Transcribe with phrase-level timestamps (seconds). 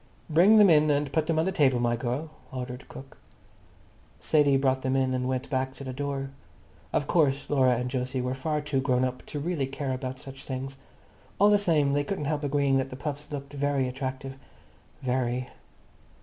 [0.31, 3.19] "Bring them in and put them on the table, my girl," ordered cook.
[4.19, 6.31] Sadie brought them in and went back to the door.
[6.91, 10.43] Of course Laura and Jose were far too grown up to really care about such
[10.45, 10.79] things.
[11.37, 14.37] All the same, they couldn't help agreeing that the puffs looked very attractive.
[15.03, 15.49] Very.